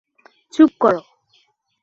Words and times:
চুপ 0.53 0.71
করো। 0.79 1.01